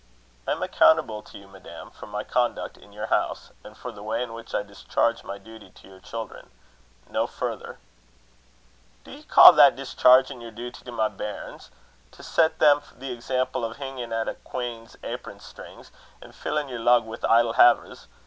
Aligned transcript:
"I 0.47 0.53
am 0.53 0.63
accountable 0.63 1.21
to 1.21 1.37
you, 1.37 1.47
madam, 1.47 1.91
for 1.91 2.07
my 2.07 2.23
conduct 2.23 2.75
in 2.75 2.91
your 2.91 3.05
house, 3.05 3.51
and 3.63 3.77
for 3.77 3.91
the 3.91 4.01
way 4.01 4.23
in 4.23 4.33
which 4.33 4.55
I 4.55 4.63
discharge 4.63 5.23
my 5.23 5.37
duty 5.37 5.69
to 5.69 5.87
your 5.87 5.99
children 5.99 6.49
no 7.07 7.27
further." 7.27 7.77
"Do 9.03 9.11
ye 9.11 9.21
ca' 9.21 9.51
that 9.51 9.75
dischairgin' 9.75 10.41
yer 10.41 10.49
duty 10.49 10.83
to 10.85 10.91
my 10.91 11.07
bairns, 11.07 11.69
to 12.13 12.23
set 12.23 12.57
them 12.57 12.81
the 12.95 13.11
example 13.11 13.63
o' 13.63 13.73
hingin' 13.73 14.11
at 14.11 14.27
a 14.27 14.33
quean's 14.33 14.97
apron 15.03 15.39
strings, 15.39 15.91
and 16.19 16.33
fillin' 16.33 16.67
her 16.69 16.79
lug 16.79 17.05
wi' 17.05 17.17
idle 17.29 17.53
havers? 17.53 18.07